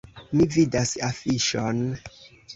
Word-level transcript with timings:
Mi 0.37 0.47
vidas 0.55 0.95
afiŝon. 1.09 1.85